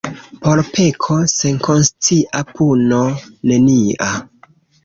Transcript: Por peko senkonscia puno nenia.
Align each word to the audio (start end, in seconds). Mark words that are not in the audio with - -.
Por 0.45 0.61
peko 0.77 1.17
senkonscia 1.33 2.43
puno 2.55 3.03
nenia. 3.53 4.13